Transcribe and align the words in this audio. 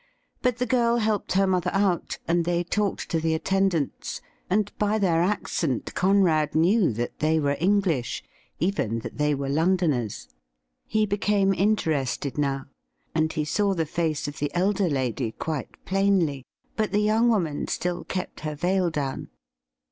But 0.41 0.57
the 0.57 0.65
girl 0.65 0.97
helped 0.97 1.33
her 1.33 1.45
mother 1.45 1.69
out, 1.75 2.17
and 2.27 2.43
they 2.43 2.63
talked 2.63 3.07
to 3.11 3.19
the 3.19 3.35
attendants, 3.35 4.19
and 4.49 4.75
by 4.79 4.97
their 4.97 5.21
accent 5.21 5.93
Conrad 5.93 6.55
knew 6.55 6.91
that 6.93 7.19
they 7.19 7.39
were 7.39 7.55
English— 7.59 8.23
even 8.69 8.97
that 9.01 9.19
they 9.19 9.35
were 9.35 9.47
Londoners. 9.47 10.27
He 10.87 11.05
became 11.05 11.53
interested 11.53 12.39
now, 12.39 12.65
and 13.13 13.31
he 13.31 13.45
saw 13.45 13.75
the 13.75 13.85
face 13.85 14.27
of 14.27 14.39
the 14.39 14.49
elder 14.55 14.89
lady 14.89 15.33
quite 15.33 15.69
plainly, 15.85 16.47
but 16.75 16.91
the 16.91 16.99
young 16.99 17.29
woman 17.29 17.67
still 17.67 18.03
kept 18.03 18.39
her 18.39 18.55
veil 18.55 18.89
down. 18.89 19.29